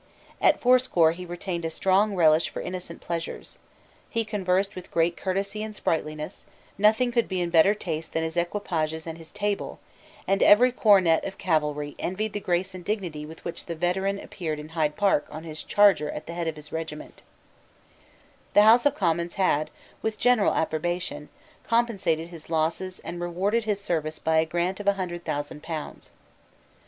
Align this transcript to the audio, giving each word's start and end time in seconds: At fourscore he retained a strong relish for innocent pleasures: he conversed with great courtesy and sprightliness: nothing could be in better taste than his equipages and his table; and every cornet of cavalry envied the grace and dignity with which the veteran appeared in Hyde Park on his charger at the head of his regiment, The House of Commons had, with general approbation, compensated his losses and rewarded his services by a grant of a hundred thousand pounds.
At 0.41 0.59
fourscore 0.59 1.11
he 1.11 1.27
retained 1.27 1.63
a 1.63 1.69
strong 1.69 2.15
relish 2.15 2.49
for 2.49 2.59
innocent 2.59 3.01
pleasures: 3.01 3.59
he 4.09 4.25
conversed 4.25 4.73
with 4.75 4.89
great 4.89 5.15
courtesy 5.15 5.61
and 5.61 5.75
sprightliness: 5.75 6.47
nothing 6.75 7.11
could 7.11 7.27
be 7.27 7.39
in 7.39 7.51
better 7.51 7.75
taste 7.75 8.13
than 8.13 8.23
his 8.23 8.35
equipages 8.35 9.05
and 9.05 9.19
his 9.19 9.31
table; 9.31 9.77
and 10.27 10.41
every 10.41 10.71
cornet 10.71 11.23
of 11.23 11.37
cavalry 11.37 11.95
envied 11.99 12.33
the 12.33 12.39
grace 12.39 12.73
and 12.73 12.83
dignity 12.83 13.27
with 13.27 13.45
which 13.45 13.67
the 13.67 13.75
veteran 13.75 14.17
appeared 14.17 14.57
in 14.57 14.69
Hyde 14.69 14.95
Park 14.95 15.27
on 15.29 15.43
his 15.43 15.61
charger 15.61 16.09
at 16.09 16.25
the 16.25 16.33
head 16.33 16.47
of 16.47 16.55
his 16.55 16.71
regiment, 16.71 17.21
The 18.55 18.63
House 18.63 18.87
of 18.87 18.95
Commons 18.95 19.35
had, 19.35 19.69
with 20.01 20.17
general 20.17 20.55
approbation, 20.55 21.29
compensated 21.63 22.29
his 22.29 22.49
losses 22.49 22.97
and 23.01 23.21
rewarded 23.21 23.65
his 23.65 23.79
services 23.79 24.17
by 24.17 24.37
a 24.39 24.47
grant 24.47 24.79
of 24.79 24.87
a 24.87 24.93
hundred 24.93 25.23
thousand 25.25 25.61
pounds. 25.61 26.09